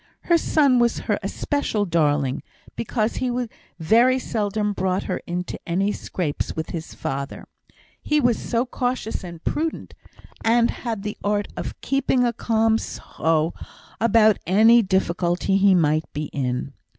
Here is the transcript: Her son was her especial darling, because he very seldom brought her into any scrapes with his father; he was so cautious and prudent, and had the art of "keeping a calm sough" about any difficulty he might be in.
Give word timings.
Her 0.21 0.37
son 0.39 0.79
was 0.79 0.97
her 1.01 1.19
especial 1.21 1.85
darling, 1.85 2.41
because 2.75 3.17
he 3.17 3.29
very 3.77 4.17
seldom 4.17 4.73
brought 4.73 5.03
her 5.03 5.17
into 5.27 5.59
any 5.67 5.91
scrapes 5.91 6.55
with 6.55 6.71
his 6.71 6.95
father; 6.95 7.45
he 8.01 8.19
was 8.19 8.41
so 8.41 8.65
cautious 8.65 9.23
and 9.23 9.43
prudent, 9.43 9.93
and 10.43 10.71
had 10.71 11.03
the 11.03 11.19
art 11.23 11.49
of 11.55 11.79
"keeping 11.81 12.23
a 12.23 12.33
calm 12.33 12.79
sough" 12.79 13.51
about 13.99 14.39
any 14.47 14.81
difficulty 14.81 15.57
he 15.57 15.75
might 15.75 16.11
be 16.13 16.31
in. 16.33 16.73